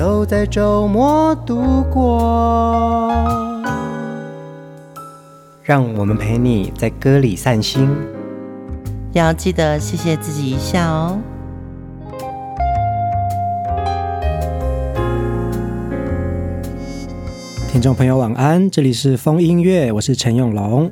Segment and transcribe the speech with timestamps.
[0.00, 3.12] 都在周末度过，
[5.62, 7.86] 让我们陪你在歌里散心，
[9.12, 11.18] 要记得谢谢自己一下哦。
[17.70, 20.90] 听众朋友晚安，这里是风音乐，我是陈永龙。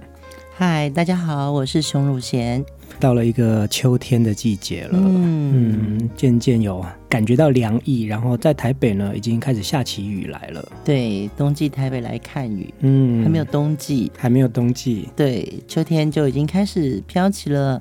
[0.54, 2.62] 嗨，大家好，我是熊汝贤。
[3.00, 10.68] 到了一个秋天的季节了，嗯，嗯，渐渐有感觉到凉意，然后在台北呢，已经开始下起雨来了。
[10.84, 17.80] 对，冬季台北来看雨，嗯，还没有冬季，还没有冬季，对，秋天就已经开始飘起了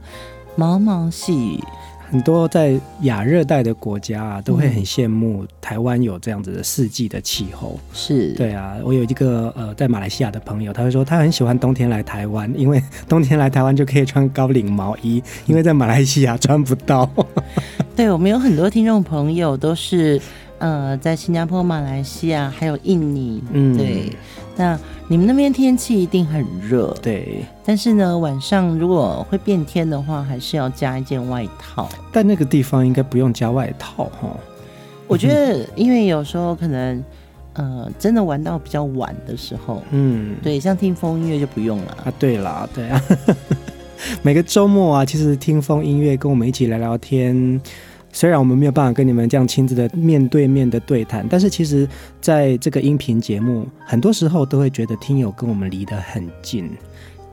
[0.56, 1.60] 毛毛细雨。
[2.10, 7.78] 很多在亚热带的国家啊，都会很羡慕台湾有这样子的四季的气候。
[7.94, 17.10] 是对啊，我有一个呃在马来西亚的朋友，他会说他很喜欢冬天来台湾，因为 冬天来台湾就可以穿高领毛衣，因为在马来西亚穿不到。
[17.96, 20.22] 对，我们有很多听众朋友都是
[20.60, 24.14] 呃在新加坡、马来西亚还有印尼，嗯，对。
[24.58, 24.78] 那
[25.08, 27.46] 你们那边天气一定很热，对。
[27.64, 31.88] 但是呢，晚上如果会变天的话，还是要加一件外套。
[32.12, 34.36] 但那个地方应该不用加外套哈。
[35.08, 37.04] 我觉得，因为有时候可能，
[37.54, 42.14] 呃，真的玩到比较晚的时候，嗯，对，像听风音乐就不用了啊。
[42.20, 43.02] 对啦，对啊。
[44.22, 47.62] 每个周末啊，其实听风音乐，跟我们一起聊聊天。
[48.18, 51.88] 虽然我们没有办法跟你们这样亲自的面对面的对谈，但是其实
[52.20, 56.68] 在这个音频节目，很多时候都会觉得听友跟我们离得很近。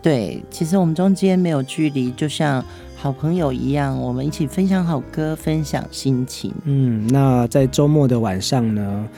[0.03, 2.62] 对，其实我们中间没有距离，就像
[2.97, 6.53] 好朋友一样，我们一起分享好歌，分享心情。
[6.65, 9.09] 嗯，那在周末的晚上呢，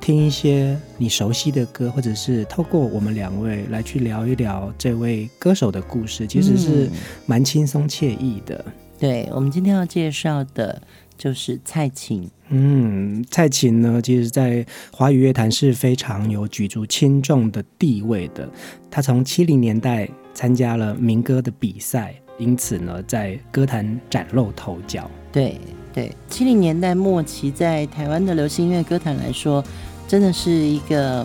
[0.00, 6.90] 听一些你熟悉的歌，或者是透过我们两位来去聊一聊这位歌手的故事，其实是
[7.26, 8.56] 蛮轻松惬意的。
[8.66, 10.82] 嗯、对，我们今天要介绍的。
[11.22, 18.50] 就是蔡琴，嗯，蔡琴呢，其实，在华语乐坛是非常有举足轻重的地位的。
[18.90, 25.08] 她从七零年代参加了民歌的比赛，因此呢，在歌坛崭露头角。
[25.30, 25.60] 对
[25.94, 29.64] 对，七零年代末期，在台湾的流行音乐歌坛来说，
[30.08, 31.24] 真的是一个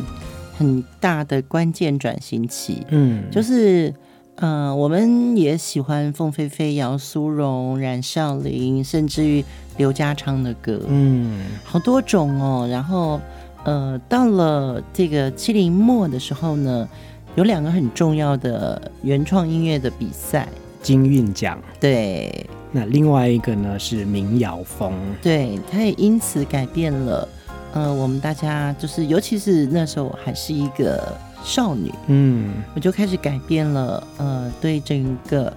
[0.56, 2.86] 很大的关键转型期。
[2.90, 3.92] 嗯，就是。
[4.40, 9.44] 嗯、呃，我们也喜欢凤飞飞、姚苏荣、冉孝琳，甚至于
[9.78, 12.68] 刘家昌的歌，嗯，好多种哦。
[12.70, 13.20] 然后，
[13.64, 16.88] 呃，到了这个七零末的时候呢，
[17.36, 20.48] 有两个很重要的原创音乐的比赛，
[20.84, 21.60] 金韵奖。
[21.80, 27.28] 对，那另外一个呢是民谣风，对，它也因此改变了，
[27.74, 31.18] 呃，我们大家就是，尤其是那时候还是一个。
[31.44, 35.52] 少女，嗯，我就开始改变了，呃，对整个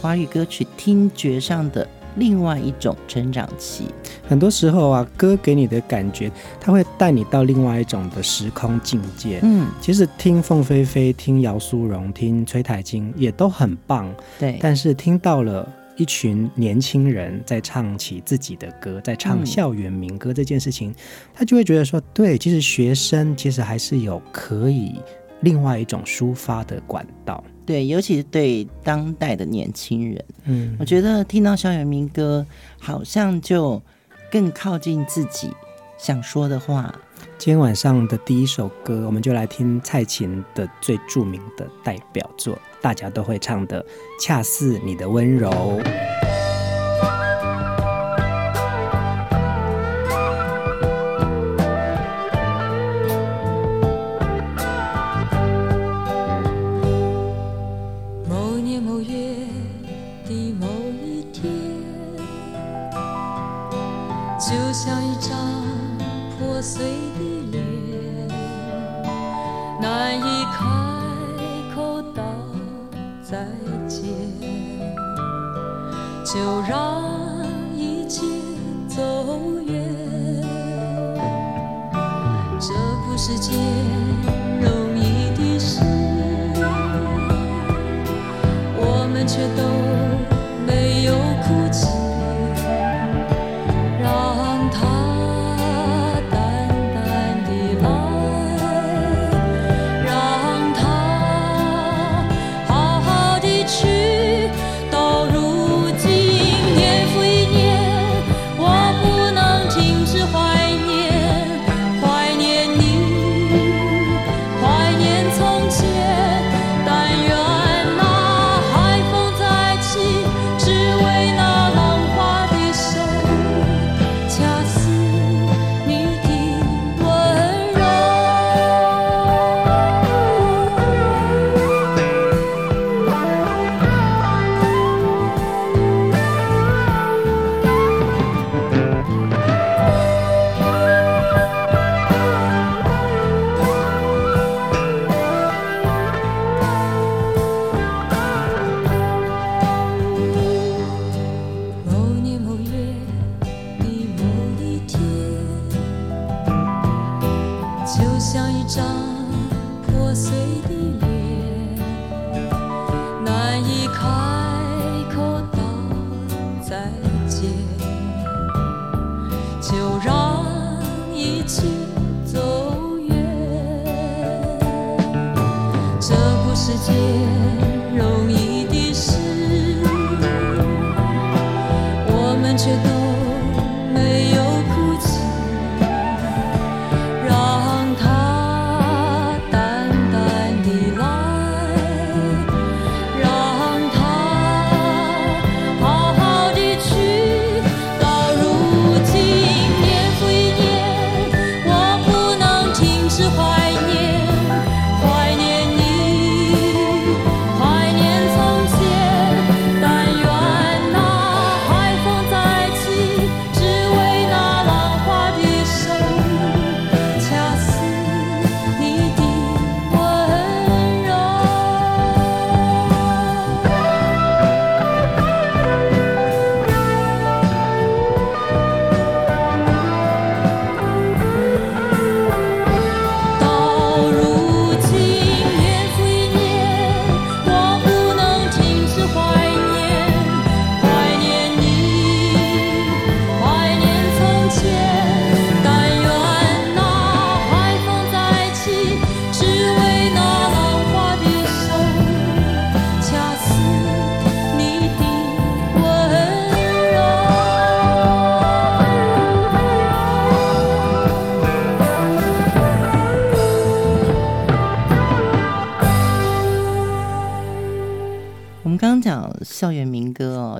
[0.00, 1.86] 华语歌曲听觉上的
[2.16, 3.84] 另外一种成长期。
[4.26, 6.30] 很多时候啊，歌给你的感觉，
[6.60, 9.40] 它会带你到另外一种的时空境界。
[9.42, 14.58] 嗯，其实听凤飞飞、听姚苏荣、听崔台金也都很棒，对。
[14.62, 20.94] 但是听到了一群年轻人在唱起自己的歌，在唱校园民歌这件事情，嗯，
[21.34, 24.94] 他就会觉得说，对，其实学生其实还是有可以。
[25.44, 32.44] 另外一种抒发的管道，对，尤其是对当代的年轻人，嗯，我觉得听到校园民歌，
[32.78, 33.80] 好像就
[34.32, 35.52] 更靠近自己
[35.98, 36.92] 想说的话。
[37.36, 43.82] 今天晚上的第一首歌，我们就来听蔡琴的最著名的代表作，大家都会唱的
[44.20, 45.50] 《恰似你的温柔》。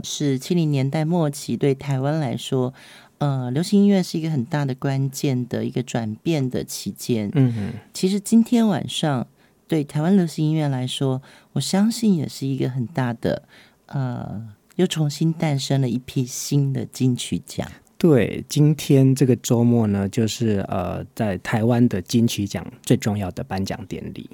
[0.05, 2.73] 是七零年代末期对台湾来说，
[3.19, 7.31] 呃，流行音乐是一个很大的关键的一个转变的期间。
[7.35, 9.27] 嗯哼，其实今天晚上
[9.67, 11.23] 对台湾流行音乐来说，
[11.55, 13.49] 我相信也是一个很大的，
[13.87, 14.47] 呃，
[14.77, 17.67] 又重新诞生了一批新的金曲奖。
[17.97, 24.29] 对，今天这个周末呢，就是呃，在台湾的金曲奖最重要的颁奖典礼。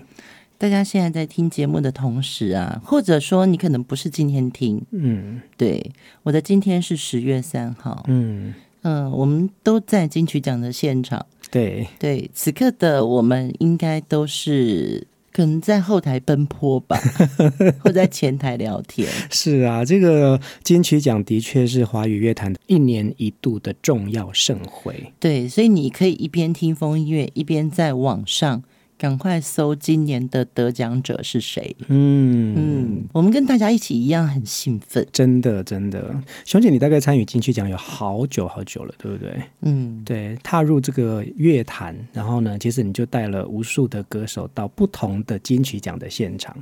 [0.61, 5.91] 大家现在在听节目的同时啊，或者说你可能不是今天听，嗯，对，
[6.23, 8.53] 我的今天是十月三号，嗯。
[8.83, 11.87] 嗯、呃，我们都在金曲奖的现场，对。
[11.99, 17.00] 对，此刻的我们应该都是可能在后台奔波吧，
[17.81, 19.09] 或在前台聊天。
[19.31, 28.62] 是啊，这个金曲奖的确是华语乐坛一年一度的重要盛会，对，所以你可以一边听风音乐，一边在网上。
[29.00, 31.75] 赶快搜今年的得奖者是谁？
[31.88, 36.14] 嗯嗯，我们跟大家一起一样很兴奋，真的真的。
[36.45, 39.42] 熊姐，你大概参与金曲奖有好久好久了，对不对？
[39.62, 40.37] 嗯，对。
[40.42, 46.54] 踏入这个乐坛，然后呢，其实你就带了无数的歌手到不同的金曲奖的现场。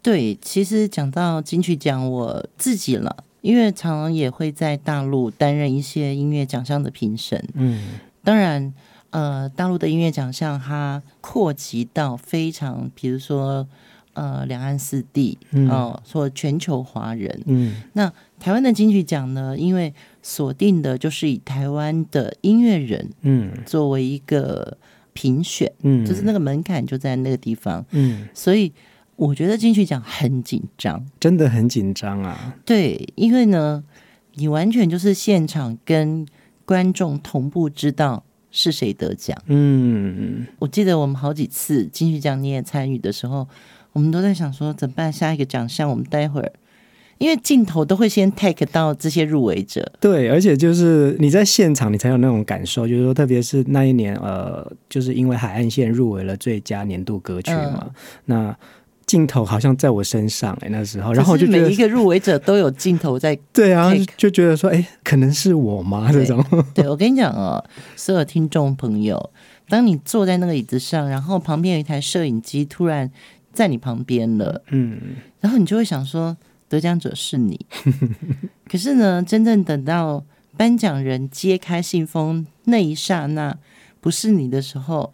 [0.00, 7.46] 对，其实讲到金曲奖，我自己了，因为常常也会在大陆担任一些音乐奖项的评审。
[7.52, 8.72] 嗯，当然。
[9.12, 13.68] 呃，大陆的音乐奖项它扩及到非常，比如说
[14.14, 15.38] 呃，两岸四地
[15.70, 17.42] 哦，说、呃、全球华人。
[17.46, 19.92] 嗯，那台湾的金曲奖呢，因为
[20.22, 24.76] 锁定的就是以台湾的音乐人，嗯，作为一个
[25.12, 28.72] 评选，嗯，就是那个门槛就在那个地方，嗯，所以
[29.16, 32.56] 我觉得金曲奖很紧张，真的很紧张啊。
[32.64, 33.84] 对，因为呢，
[34.34, 36.26] 你完全就是现场跟
[36.64, 38.24] 观众同步知道。
[38.52, 39.36] 是谁得奖？
[39.46, 43.48] 嗯，我记得我们好几次金曲奖你也参与的时候，
[43.92, 45.12] 我们都在想说怎么办？
[45.12, 46.52] 下一个奖项我们待会儿，
[47.18, 49.90] 因为镜头都会先 take 到这些入围者。
[49.98, 52.86] 对，而且就是你在现场，你才有那种感受。
[52.86, 57.94] 就是说，特别是那一年，呃，就是因为海岸线入围了最佳年度歌曲嘛，嗯、
[58.26, 58.56] 那。
[59.12, 63.38] 镜头好像在我身上哎、欸，那时候，然后我就觉得每一个入围者都有镜头在。
[63.52, 66.08] 对啊，就觉得说，哎、欸，可能是我吗？
[66.10, 66.42] 这种。
[66.72, 67.62] 对，我跟你讲哦，
[67.94, 69.30] 所有听众朋友，
[69.68, 73.10] 当你坐在那个椅子上，然后旁边有一台摄影机突然
[73.52, 74.98] 在你旁边了，嗯，
[75.40, 76.34] 然后你就会想说，
[76.70, 77.66] 得奖者是你。
[78.66, 80.24] 可是呢，真正等到
[80.56, 83.58] 颁奖人揭开信封那一刹那，
[84.00, 85.12] 不是你的时候。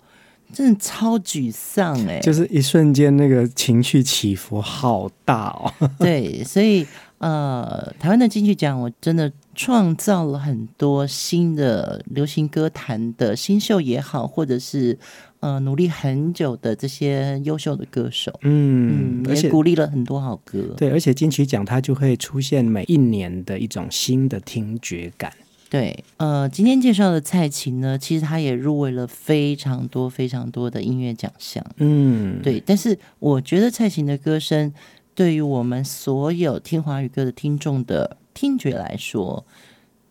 [0.53, 5.73] 真的超沮丧哎、欸，就是一瞬间那个情绪起伏好大哦。
[5.99, 6.87] 对，所以
[7.19, 14.99] 呃，台湾的金曲奖，我真的创造了很多新的流行歌坛的新秀也好，或者是
[15.41, 20.61] 呃努力很久的这些优秀的歌手，嗯，嗯，也鼓励了很多好歌。
[20.77, 25.33] 对，而且金曲奖它就会出现每一年的一种新的听觉感。
[25.71, 31.63] 对，呃，今天介绍的蔡琴呢，其实她也入围了非常多非常多的音乐奖项。
[31.77, 32.59] 嗯，对。
[32.65, 34.73] 但是我觉得蔡琴的歌声，
[35.15, 39.45] 对于我们所有听华语歌的听众的听觉来说，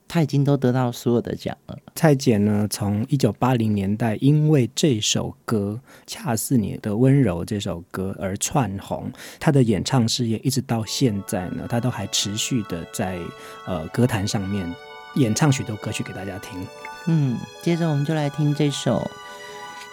[0.08, 1.76] 她已经都得到所有的奖了。
[1.96, 13.18] 蔡姐呢，从一九八零年代因为这首歌《恰似你的温柔》这首歌而窜红，她的演唱事业一直到现在呢，她都还持续的在
[13.66, 14.72] 呃歌坛上面。
[15.18, 16.66] 演唱许多歌曲给大家听。
[17.08, 19.00] 嗯，接着我们就来听这首《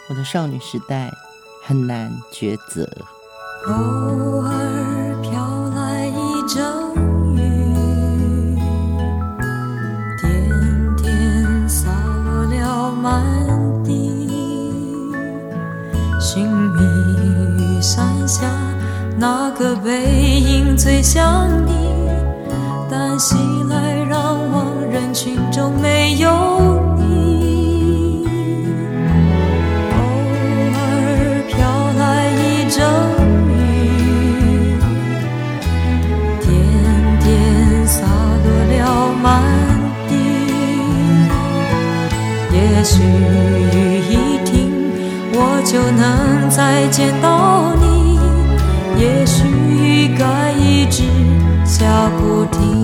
[0.08, 1.08] 我的少女时代》，
[1.62, 2.88] 很难抉择。
[3.66, 3.72] 偶
[4.42, 4.52] 尔
[5.22, 6.62] 飘来一阵
[7.34, 7.38] 雨，
[10.20, 11.88] 点点洒
[12.24, 13.22] 落了满
[13.82, 14.20] 地。
[16.20, 16.82] 寻觅
[17.58, 18.50] 雨伞下
[19.16, 21.72] 那个背影最像你，
[22.90, 23.36] 但袭
[23.70, 23.93] 来
[25.14, 26.28] 群中没有
[26.98, 28.26] 你，
[29.92, 29.96] 偶
[30.74, 30.78] 尔
[31.48, 31.54] 飘
[31.96, 32.02] 来
[32.32, 32.84] 一阵
[33.48, 33.54] 雨，
[36.40, 36.50] 点
[37.20, 38.02] 点洒
[38.42, 38.74] 落了
[39.22, 39.24] 满
[40.08, 40.12] 地。
[42.52, 43.78] 也许雨
[44.10, 44.12] 一
[44.44, 44.52] 停，
[45.32, 48.18] 我就能再见到你；
[49.00, 51.04] 也许雨该一直
[51.64, 52.83] 下不停。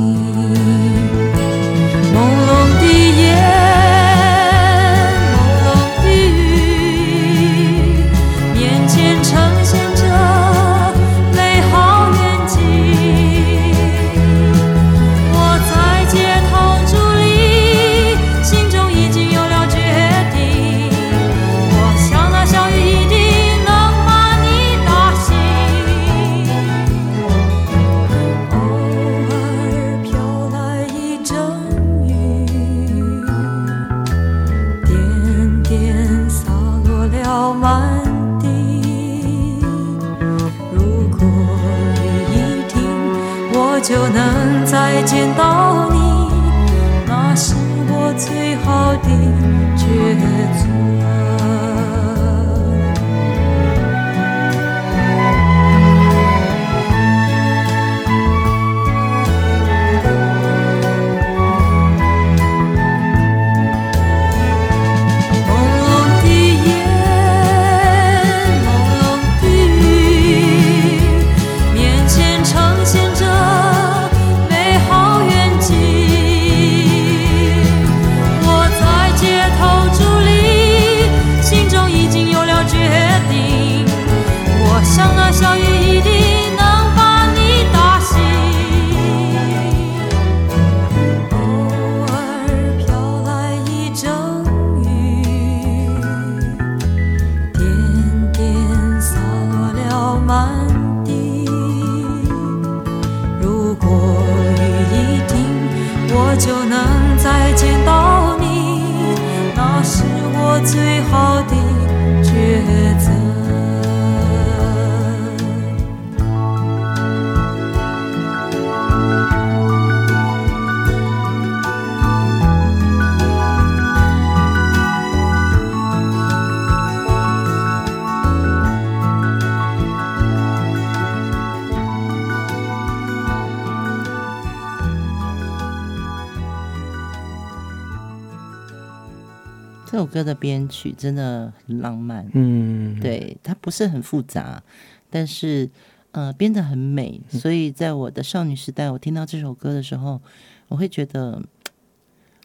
[140.21, 144.63] 歌的编曲真的很浪漫，嗯，对，它不是很复杂，
[145.09, 145.69] 但是
[146.13, 150.21] 呃编得很美，所以在我的少女时代，我听到这首歌的时候，
[150.69, 151.43] 我会觉得。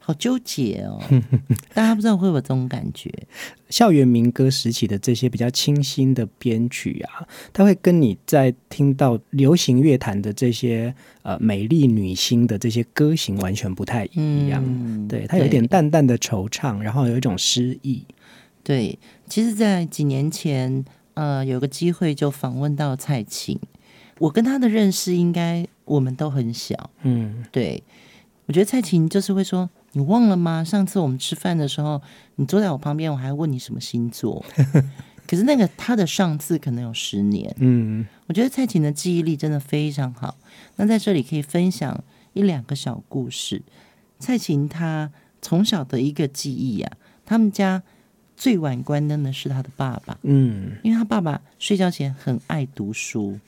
[0.06, 1.02] 好纠结哦！
[1.74, 3.12] 大家不知道会有这种感觉。
[3.72, 10.94] 校园民歌时期的这些比较清新的编曲啊，它会跟你在听到流行乐坛的这些
[11.24, 14.64] 呃美丽女星的这些歌型完全不太一样。
[14.64, 18.06] 嗯、对，它有一点淡淡的惆怅，然后有一种诗意。
[18.62, 20.86] 对，其实，在几年前，
[21.16, 23.60] 呃，有个机会就访问到蔡琴，
[24.20, 26.92] 我跟她的认识应该我们都很小。
[27.02, 27.82] 嗯，对，
[28.46, 29.68] 我觉得蔡琴就是会说。
[29.98, 30.62] 你忘了吗？
[30.62, 32.02] 上次我们吃饭的时候，
[32.36, 34.44] 你坐在我旁边，我还问你什么星座。
[35.26, 37.56] 可是那个他的上次可能有十年。
[37.60, 40.36] 嗯，我觉得蔡琴的记忆力真的非常好。
[40.76, 43.62] 那在这里可以分享一两个小故事。
[44.20, 45.10] 蔡琴她
[45.42, 47.82] 从小的一个记忆呀、啊，他们家
[48.36, 50.18] 最晚关灯的是他的爸爸。
[50.24, 53.40] 嗯，因为他爸爸睡觉前很爱读书，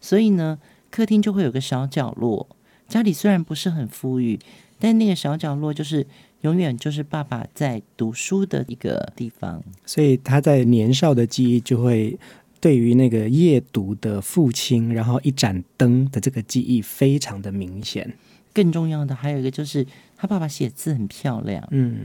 [0.00, 0.58] 所以呢，
[0.90, 2.48] 客厅就会有个小角落。
[2.88, 4.40] 家里虽然不是很富裕。
[4.80, 6.04] 但那个小角落就是
[6.40, 9.62] 永远就是爸爸在读书的一个地方。
[9.86, 12.18] 所以他在年少的记忆就会
[12.60, 18.12] 对于那个夜读的父亲，然后一盏灯的这个记忆非常的明显。
[18.52, 22.00] 更重要的还有一个就是他爸爸写字很漂亮，嗯，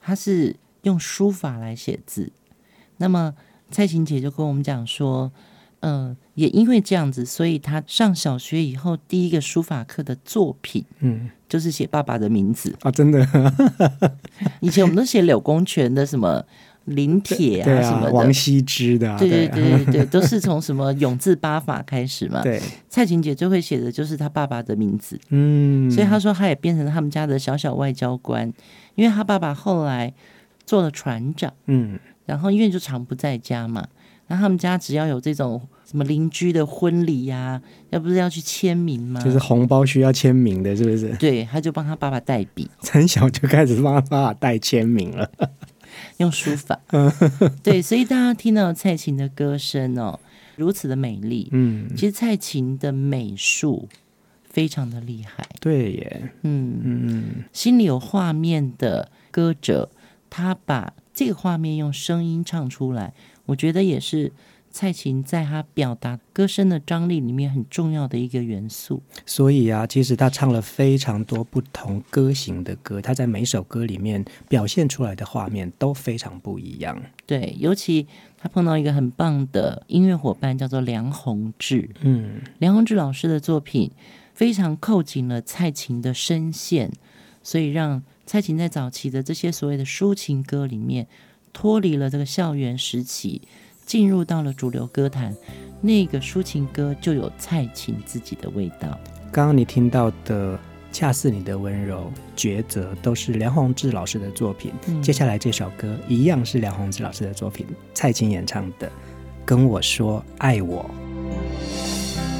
[0.00, 2.32] 他是用书法来写字。
[2.96, 3.34] 那么
[3.70, 5.32] 蔡琴姐就跟我们讲说。
[5.84, 13.20] 嗯、呃，也因为这样子，所以他上小学以后第一个书法课的作品，嗯，就是写爸爸的名字啊，真的。
[14.60, 16.42] 以前我们都写柳公权的什么
[16.86, 22.40] 临帖啊，啊什么的王羲之的、啊，对对对对对， 都是从什么永字八法开始嘛。
[22.40, 28.50] 对，蔡琴姐就会写的就是他爸爸的名字，嗯，所以她说他也变成了他们家的小小外交官，
[28.94, 30.10] 因为他爸爸后来
[30.64, 33.86] 做了船长，嗯，然后因为就常不在家嘛。
[34.26, 35.60] 然后他们家只要有这种
[35.92, 39.20] 什么邻居的婚礼呀、啊，要不是要去签名吗？
[39.20, 41.14] 就是红包需要签名的，是不是？
[41.16, 45.30] 对，他就帮他爸爸代笔， 从小就开始帮他爸爸代签名了，
[46.16, 46.80] 用书法。
[47.62, 50.18] 对，所以大家听到蔡琴的歌声哦，
[50.56, 51.50] 如此的美丽。
[51.52, 53.86] 嗯，其实蔡琴的美术
[54.48, 55.46] 非常的厉害。
[55.60, 59.90] 对耶，嗯嗯，心里有画面的歌者，
[60.30, 63.12] 他把这个画面用声音唱出来。
[63.44, 64.32] 我觉得也是
[64.72, 69.02] 蔡琴在她表达歌声的张力里面很重要的一个元素。
[69.26, 77.00] 所以啊，其实她唱了非常多不同歌型的歌，她在每首歌里面表现出来的画面都非常不一样。
[77.26, 78.06] 对，尤其
[78.38, 81.90] 她碰到一个很棒的音乐伙伴，叫做梁鸿志。
[82.00, 83.90] 嗯，梁鸿志老师的作品
[84.34, 86.90] 非常扣紧了蔡琴的声线，
[87.42, 91.06] 所以让蔡琴在早期的这些所谓的抒情歌里面。
[91.54, 93.42] 脱离了这个校园时期，
[93.84, 95.34] 进入到了主流歌坛，
[95.80, 98.98] 那个抒情歌就有蔡琴自己的味道。
[99.30, 100.54] 刚刚你听到的
[100.92, 104.72] 《恰似你的温柔》《抉择》都是梁鸿志老师的作品。
[104.88, 108.86] 嗯、接下来这首歌一样是梁鸿志老师的作品，蔡琴演唱的
[109.44, 110.84] 《跟我说爱我》。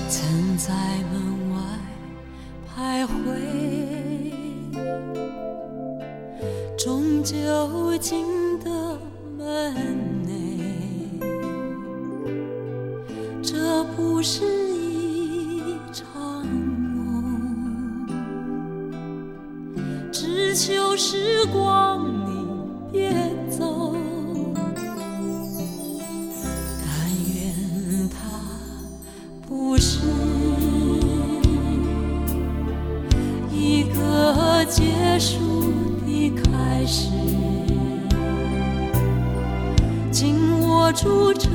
[0.09, 0.72] 曾在
[1.11, 1.57] 门外
[2.68, 3.11] 徘徊，
[6.78, 8.42] 终究进。
[9.38, 9.74] 门
[13.84, 18.06] 不是一场梦，
[20.12, 22.46] 只求时光你
[22.92, 23.12] 别
[23.50, 23.94] 走，
[26.80, 26.86] 但
[27.34, 28.16] 愿它
[29.48, 29.98] 不是
[33.50, 35.72] 一个结束
[36.06, 37.10] 的开始。
[40.10, 41.48] 紧握住这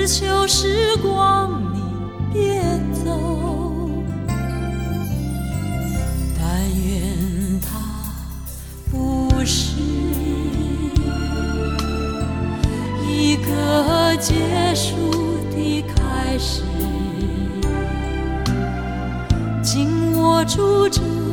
[0.00, 1.82] 只求时光，你
[2.32, 2.62] 别
[3.04, 3.90] 走。
[6.38, 6.42] 但
[6.82, 7.78] 愿它
[8.90, 9.76] 不是
[13.06, 16.62] 一个结束的开始，
[19.62, 21.29] 紧握住这。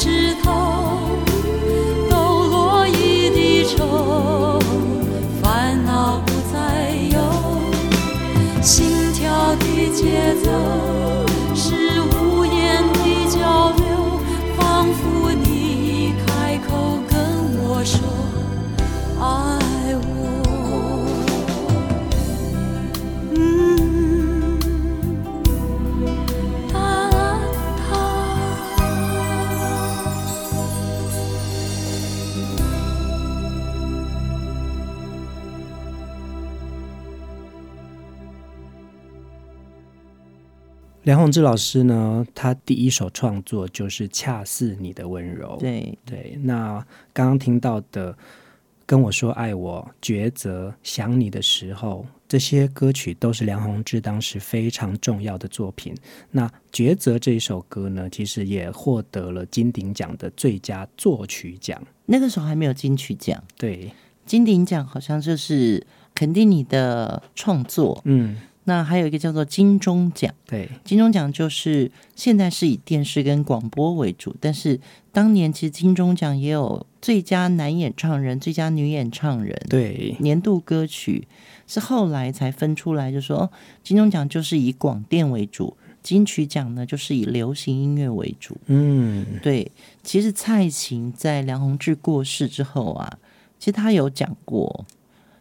[0.00, 0.89] 枝头。
[41.02, 45.56] 梁鸿志老师呢，他第一首创作就是《恰似你的温柔》。
[45.58, 48.16] 对对，那刚刚听到的。
[48.86, 55.94] 跟我说爱我，抉择，想你的时候，这些歌曲都是梁鸿志当时非常重要的作品。
[56.32, 61.80] 那抉择这一首歌呢，其实也获得了金鼎奖的最佳作曲奖。
[62.06, 63.92] 那个时候还没有金曲奖，对，
[64.26, 68.38] 金鼎奖好像就是肯定你的创作，嗯。
[68.64, 74.78] 那还有一个叫做金钟奖，对，金钟奖就是现在是以电视跟广播为主，但是
[75.10, 81.26] 当年其实金钟奖也有最佳男演唱人、最佳女演唱人，对，年度歌曲
[81.66, 83.50] 是后来才分出来，就说
[83.82, 88.56] 金钟奖就是以广电为主，金曲奖呢就是以流行音乐为主。
[88.66, 93.18] 嗯，对，其实蔡琴在梁鸿志过世之后啊，
[93.58, 94.84] 其实他有讲过，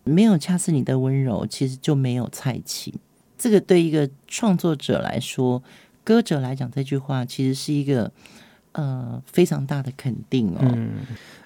[0.05, 2.93] 没有恰似你的温柔，其实就没有蔡琴。
[3.39, 5.63] 这个对一个创作者来说，
[6.03, 8.11] 歌者来讲，这句话其实是一个
[8.73, 10.57] 呃非常大的肯定哦。
[10.61, 10.89] 嗯，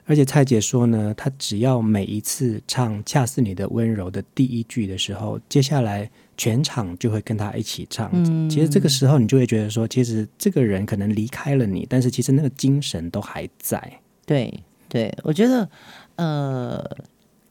[0.06, 8.10] 而且蔡姐说呢，她只要每一次唱《恰似你的温柔》的第一句的时候，接下来全场就会跟她一起唱。
[8.12, 14.00] 嗯，其实这个时候你就会觉得说，其实这个人可能离开了你，但是其实那个精神都还在。
[14.26, 14.52] 对，
[14.90, 15.70] 对，我觉得
[16.16, 16.98] 呃。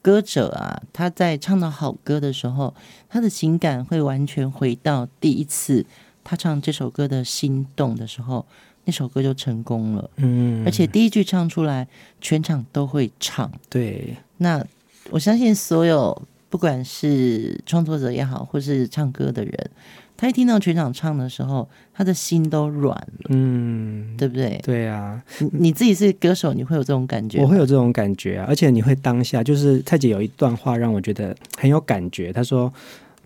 [0.03, 2.75] 歌者啊，他在唱到好歌的时候，
[3.09, 5.87] 他的情感会完全回到第一次
[6.25, 8.45] 他唱这首歌的心动的时候，
[8.85, 10.11] 那首歌就成功了。
[10.17, 11.87] 嗯，而且第一句唱出来，
[12.21, 13.51] 全场都会唱。
[13.71, 14.62] 对，那
[15.11, 19.71] 我相信所有不管是创作者也好，或是唱歌的人。
[20.22, 24.61] 他一听到全场唱的时候，他的心都软了，嗯，对不对？
[24.62, 27.42] 对啊，你你自己是歌手，你会有这种感觉？
[27.42, 32.32] 我会有这种感觉啊，而且你会当下，就是蔡姐有一段话让我觉得很有感觉。
[32.32, 32.72] 她说，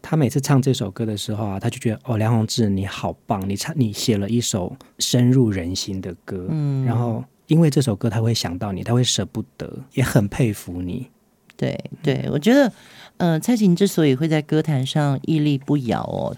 [0.00, 11.06] 她每次唱这首歌的时候啊，她就觉得哦，梁弘志你好棒，你唱你写了一首深入人心的歌，嗯，然后因为这首歌，他会想到你，他会舍不得，也很佩服你。
[11.59, 12.72] 对对，我觉得，
[13.18, 16.35] 呃，蔡琴之所以会在歌坛上屹立不摇哦。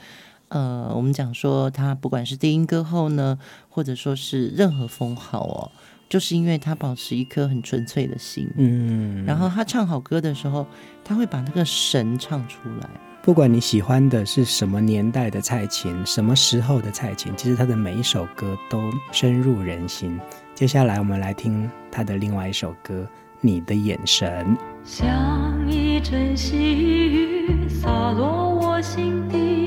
[0.48, 5.70] 呃，我们讲说他不管是低音歌后呢，或者说是任何封号哦，
[6.08, 10.66] 就是因为他保持一颗很纯粹的心，嗯，然后他唱好歌的时候，
[11.04, 12.88] 他会把那个神唱出来。
[13.20, 18.80] 不管你喜欢的是什么年代的蔡琴，什么时候的蔡琴，其实他的每一首歌都
[19.12, 20.18] 深入人心。
[20.54, 23.06] 接下来我们来听他的另外一首歌
[23.42, 29.57] 《你的眼神》，像一阵细雨洒落我心底。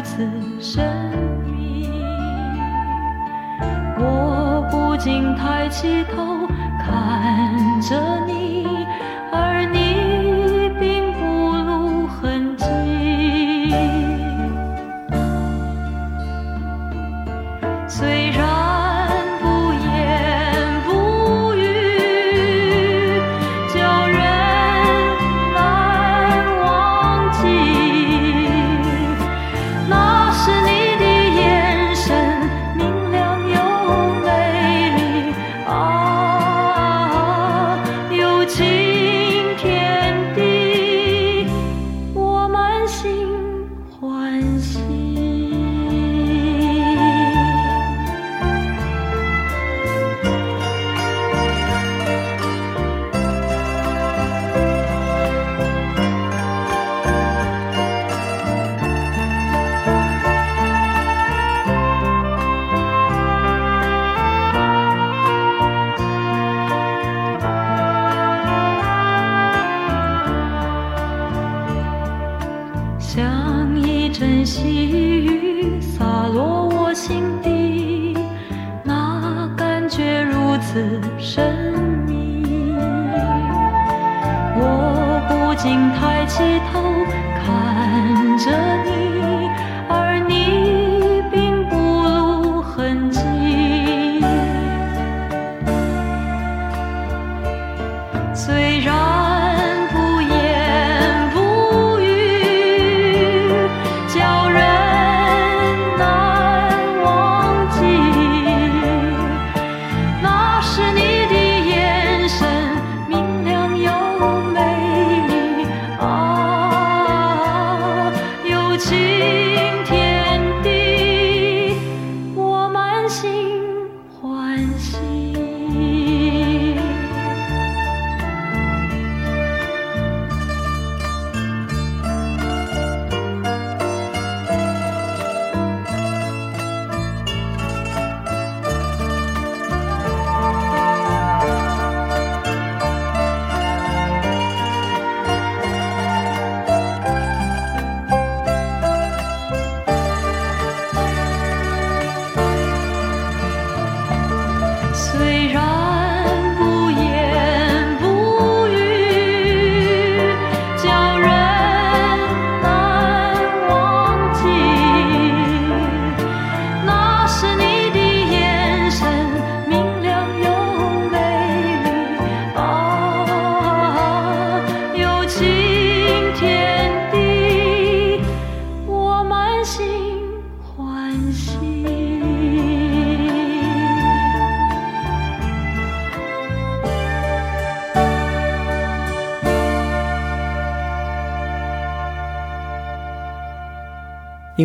[0.00, 0.26] 如此
[0.58, 0.82] 神
[1.44, 1.86] 秘，
[3.98, 6.46] 我不禁抬起头
[6.78, 8.79] 看着你，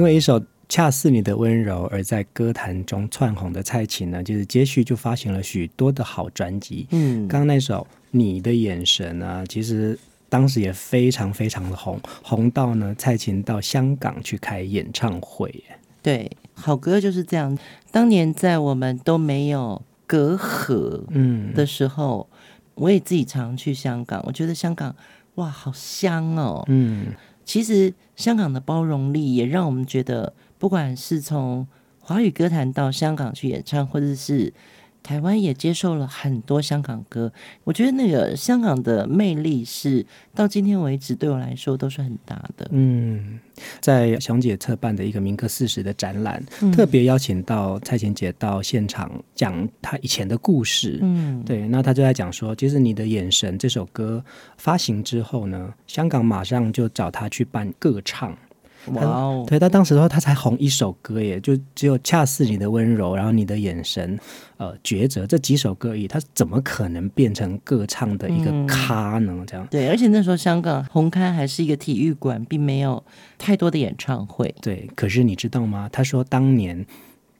[0.05, 0.39] 为一首
[0.69, 6.87] 《恰似你的温柔》而在歌坛中窜红的蔡琴呢，就是接续就发行了许多的好专辑。
[6.91, 9.97] 嗯，刚刚那首《你的眼神》啊，其实
[10.29, 15.63] 当时也非常非常的红，红到呢蔡琴到香港去开演唱会。
[16.03, 17.57] 对，好歌就是这样。
[17.91, 22.37] 当年在我们都没有隔阂嗯的时候，嗯、
[22.75, 24.95] 我也自己常去香港，我觉得香港
[25.35, 26.63] 哇好香哦。
[26.67, 27.07] 嗯。
[27.45, 31.65] 其实香港的包容力也让我们觉得，不管是从
[31.99, 34.53] 华语歌坛到香港去演唱，或者是。
[35.05, 37.31] 台湾也接受了很多香港歌，
[37.63, 42.67] 我觉得那个香港的魅力是到今天为止对我来说都是很大的。
[42.71, 43.39] 嗯，
[43.79, 50.97] 在熊姐策办的一个民歌四十的展览，嗯、特别邀请到蔡琴姐到现场讲她以前的故事。
[51.03, 54.25] 嗯，对，那她就在讲说，其实你的眼神这首歌
[54.57, 58.35] 发行之后呢，香港马上就找她去办歌唱。
[58.93, 59.45] 哇哦！
[59.47, 64.19] 对，他当时说他才红一首歌耶，就只有恰似你的温柔，然后你的眼神，
[64.57, 69.33] 呃，抉择这几首歌而已，他怎么可能变成歌唱的一个咖呢？
[69.35, 73.03] 嗯、这样对，而且那时候香港红磡还是一个体育馆，并没有
[73.37, 74.53] 太多的演唱会。
[74.61, 75.89] 对，可是你知道吗？
[75.91, 76.85] 他说当年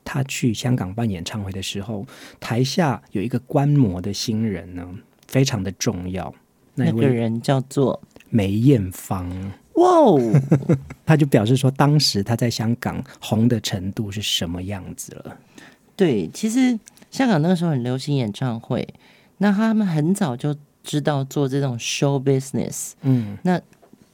[0.03, 2.05] 他去香港办演唱会的时候，
[2.39, 4.87] 台下有一个观摩的新人呢，
[5.27, 6.33] 非常的重要。
[6.73, 9.51] 那，那个人叫做梅艳芳。
[9.75, 10.19] 哇哦！
[11.05, 15.37] 他就表示说，当时他在香港红的程度是什么样子了？
[15.95, 16.79] 对，其实
[17.11, 18.87] 香港那个时候很流行演唱会，
[19.37, 22.93] 那他们很早就知道做这种 show business。
[23.01, 23.59] 嗯，那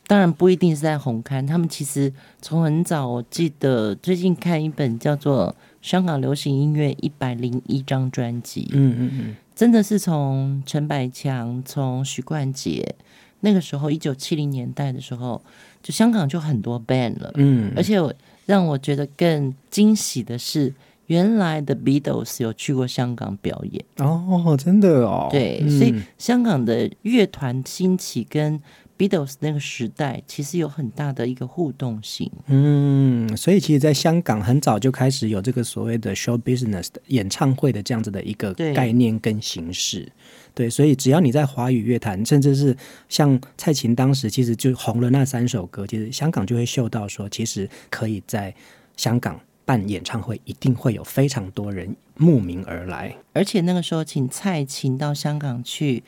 [0.08, 8.63] 当然不一定是在红刊，他们其实从很早，我记得最近看一本叫做《香港流行音乐一百零一张专辑》。
[8.74, 12.95] 嗯嗯嗯，真的是从陈百强，从许冠杰。
[13.41, 15.41] 那个时候，一九七零年代的时候，
[15.84, 17.97] 就香港就很多 band 了，嗯，而且
[18.45, 20.73] 让我觉得更惊喜的是，
[21.08, 23.84] 原来的 Beatles 有去过香港表演。
[23.97, 28.60] 哦，真的哦，对，嗯、所以香港的乐团兴起跟
[28.97, 40.08] Beatles 那个时代其实有很大的一个互动性，嗯，所以其实，在香港很早就开始有这个所谓的 show business 的演唱会的这样子的一个概念跟形式。
[40.54, 42.76] 对，所以只要你在华语乐坛，甚至是
[43.08, 48.54] 像蔡琴当时其实就红了那三首歌，其实香港就会嗅到说，其实可以在
[48.98, 53.16] 香港办演唱会，一定会有非常多人慕名而来。
[53.32, 56.04] 而且那个时候请蔡琴到香港去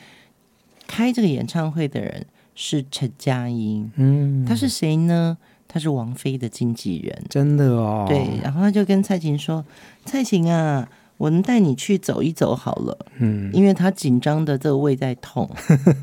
[0.86, 5.38] 开这个演唱会的人是陈嘉英，嗯，他是谁呢？
[5.70, 8.06] 他是王菲的经纪人，真的哦。
[8.10, 9.66] 对，然后他就跟蔡琴说
[10.06, 10.88] ：“蔡琴啊。”
[11.24, 15.50] 我能带你去走一走好了，嗯，因为他紧张的这个胃在痛，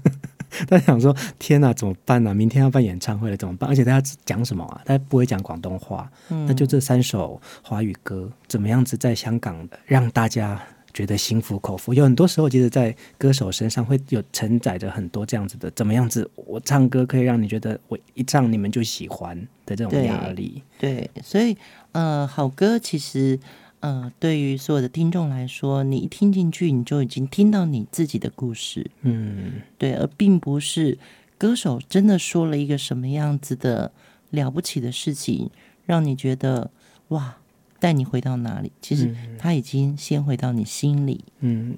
[0.66, 2.34] 他想说天哪，怎么办呢？
[2.34, 3.68] 明天要办演唱会了，怎么办？
[3.68, 4.80] 而且他讲什么啊？
[4.86, 10.58] 他不会讲广东话，嗯，那就这三首华语歌，怎么样子在香港让大家
[10.94, 11.92] 觉得心服口服？
[11.92, 16.26] 有很多时候，其实，在歌手身上会有承载着很多这样子的，怎么样子？
[16.34, 20.62] 我唱歌可以让你觉得我一唱你们就喜欢的这种压力。
[20.78, 21.54] 对，对，所以
[21.92, 23.38] 呃，好歌其实。
[23.80, 30.98] 呃，对于所有的听众来说，你一听进去，你就已经听到你自己的故事，嗯，对，而并不是
[31.38, 33.90] 歌手真的说了一个什么样子的
[34.28, 35.50] 了不起的事情，
[35.86, 36.70] 让你觉得
[37.08, 37.38] 哇，
[37.78, 38.70] 带你回到哪里？
[38.82, 41.24] 其实他已经先回到你心里。
[41.38, 41.74] 嗯，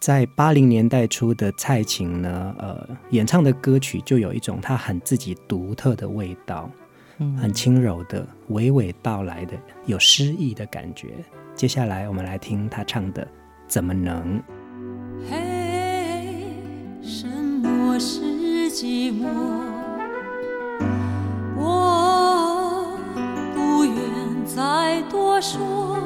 [0.00, 6.70] 在八零年代初的蔡琴呢，呃，演唱的歌曲就有一种他很自己独特的味道，
[7.18, 9.52] 嗯，很轻柔的、娓娓道来的、
[9.84, 11.08] 有诗意的感觉。
[11.54, 13.22] 接下来，我们来听他唱的
[13.68, 14.38] 《怎么能》。
[15.30, 16.56] 嘿，
[17.00, 18.20] 什么是
[18.70, 19.28] 寂寞？
[21.56, 22.98] 我
[23.54, 25.98] 不愿再多说。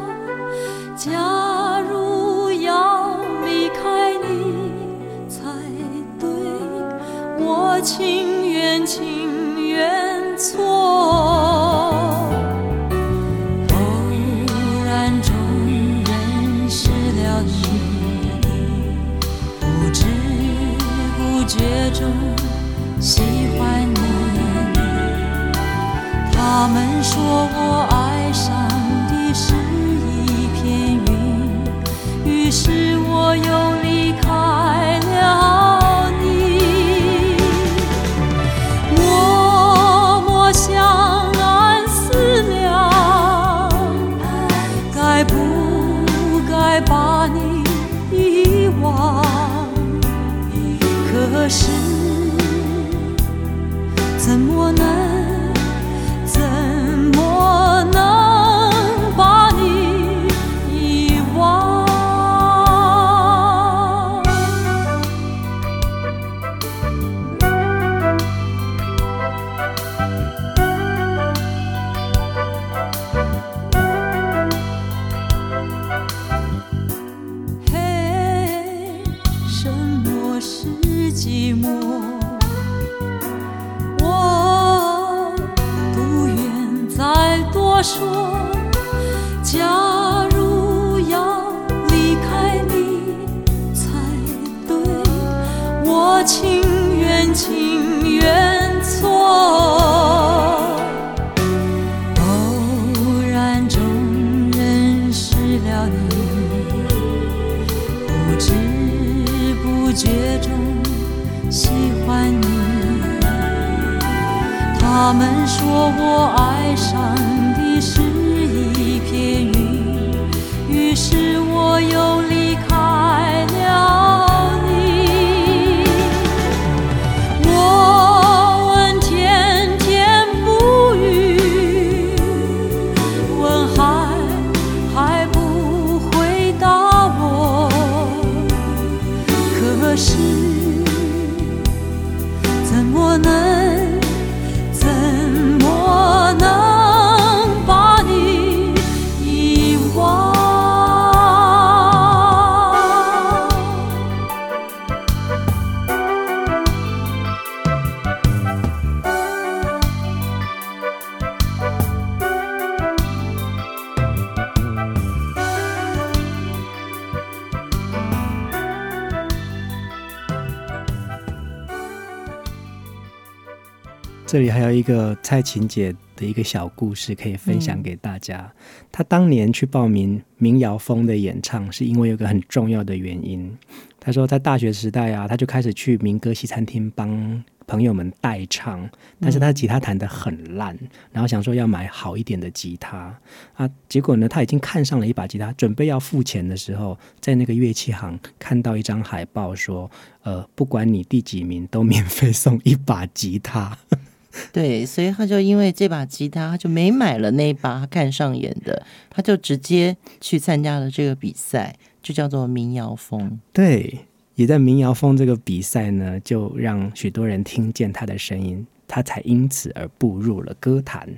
[174.36, 178.40] 这里还有一个蔡琴姐的一个小故事可以分享给大家。
[178.40, 183.50] 嗯、她当年去报名民谣风的演唱，是因为有个很重要的原因。
[183.98, 188.86] 她说，在大学时代啊，她就开始去民歌西餐厅帮朋友们代唱，
[189.18, 190.76] 但是她吉他弹得很烂，
[191.10, 193.18] 然后想说要买好一点的吉他
[193.54, 193.66] 啊。
[193.88, 199.90] 结果呢，她已经看上了一把吉他，准备要付钱的时候，在那个乐器行看到一张海报，说
[200.24, 203.78] ：“呃，不管你第几名，都免费送一把吉他。”
[204.52, 213.38] 对，所以他就因为这把吉他，他就没买了那一把他看上眼的，他就直接去参加了这个比赛，就叫做民谣风。
[213.52, 214.00] 对，
[214.34, 221.08] 也在民谣风这个比赛呢，就让许多人听见他的声音，他才因此而步入了歌坛。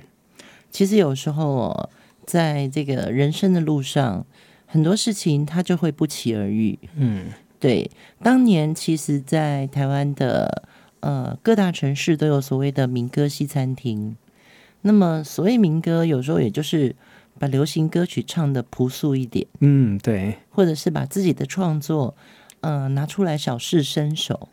[0.71, 1.89] 其实有时候哦，
[2.25, 4.25] 在这个人生的路上，
[4.65, 6.77] 很多事情他就会不期而遇。
[6.95, 7.25] 嗯，
[7.59, 7.89] 对，
[8.23, 10.68] 当年其实，在台湾的。
[11.01, 14.15] 呃，各大城市都有所谓的民歌西餐厅。
[14.81, 16.95] 那么，所谓民歌，有时候也就是
[17.37, 22.15] 把流行歌曲唱的朴素一点，嗯，对，或者是把自己的创作，
[22.61, 24.47] 呃，拿出来小试身手。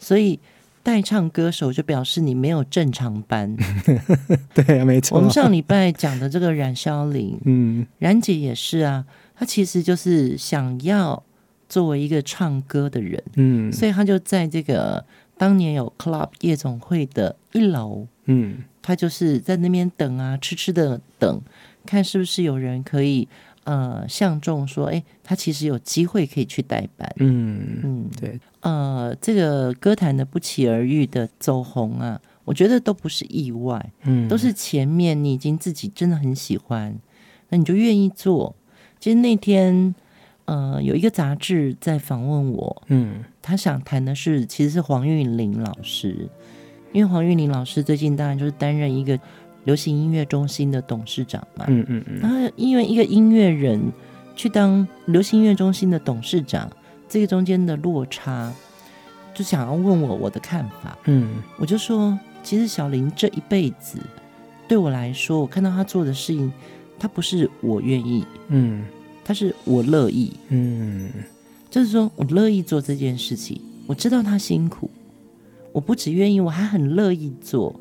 [0.00, 0.40] 所以，
[0.82, 3.56] 代唱歌手就表示你没有正常班。
[4.52, 5.16] 对啊，没错。
[5.16, 9.04] 我们上礼拜讲的这个冉萧玲，嗯，冉姐也是啊，
[9.36, 11.22] 她其实就是想要
[11.68, 15.04] 作为一个唱歌的人，嗯，所以她就在这个。
[15.42, 21.42] 当年有 club 夜总会的一楼，嗯，他就是在那边等啊，痴痴的等，
[21.84, 23.26] 看是不是有人可以
[23.64, 36.96] 呃相中说，哎，他其实有机会可以去代班，嗯嗯，对，呃，这个歌坛的不期而遇的走红啊，我觉得都不是意外，嗯，都是前面你已经自己真的很喜欢，
[37.48, 38.54] 那你就愿意做。
[39.00, 39.92] 其实那天。
[40.52, 46.28] 呃，有一个杂志在访问我，嗯，他想谈的是，其实是黄韵玲老师，
[46.92, 49.18] 因为黄韵玲老师最近当然就是担任一个
[49.64, 53.80] 流行音乐中心的董事长嘛，嗯嗯嗯，然后因为一个音乐人
[54.36, 56.70] 去当流行音乐中心的董事长，
[57.08, 58.52] 这个中间的落差，
[59.32, 63.98] 就想要问我我的看法，嗯，我就说，其实小林这一辈子
[64.68, 66.52] 对我来说，我看到他做的事情，
[66.98, 68.84] 他不是我愿意，嗯。
[69.24, 71.10] 他是我乐意，嗯，
[71.70, 73.60] 就是说我乐意做这件事情。
[73.86, 74.88] 我知道他辛苦，
[75.72, 77.74] 我不只愿意，我还很乐意做。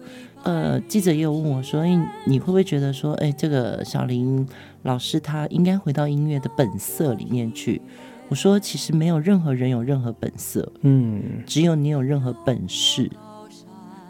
[0.44, 4.48] 呃，记者也有问我说：“哎，你会不会觉得说，哎，这个小林
[4.82, 7.80] 老师他应该回到音乐的本色里面去？”
[8.28, 13.12] 我说：“其实没有任何人有任何本色，嗯，只有你有任何本事。”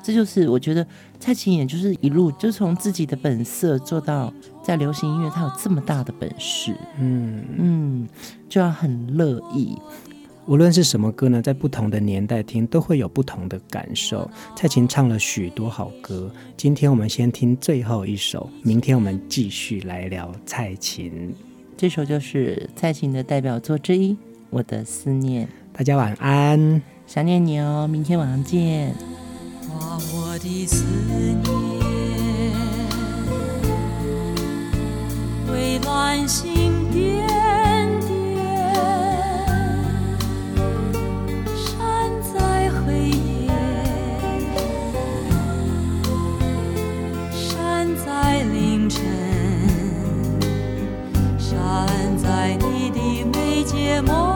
[0.02, 0.88] 这就是我觉得
[1.22, 8.10] 蔡琴也就是一路就从自己的本色做到在流行音乐，她有这么大的本事，嗯嗯，
[8.50, 9.78] 就要很乐意。
[10.48, 14.28] 无论是什么歌呢，在不同的年代听都会有不同的感受。
[14.56, 21.32] 蔡琴唱了许多好歌，今天我们先听最后一首，明天我们继续来聊蔡琴。
[21.78, 24.14] 这首就是蔡琴的代表作之一，
[24.50, 25.46] 《我的思念》。
[25.72, 29.21] 大家晚安，想念你哦，明天晚上见。
[29.82, 31.42] 把我的思念
[35.52, 37.28] 为兰星点
[38.02, 38.46] 点
[41.56, 41.66] 闪
[42.22, 43.50] 在黑夜
[47.34, 49.02] 闪在凌晨
[51.40, 54.31] 闪在你的眉睫毛。